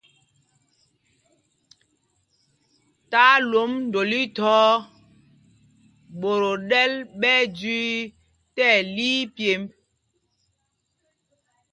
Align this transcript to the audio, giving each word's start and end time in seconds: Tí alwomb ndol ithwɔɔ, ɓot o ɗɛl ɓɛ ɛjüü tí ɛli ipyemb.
Tí 3.09 3.17
alwomb 3.33 3.75
ndol 3.87 4.11
ithwɔɔ, 4.23 4.71
ɓot 6.19 6.41
o 6.51 6.53
ɗɛl 6.69 6.93
ɓɛ 7.19 7.29
ɛjüü 7.41 7.83
tí 8.53 8.61
ɛli 8.75 9.07
ipyemb. 9.23 9.65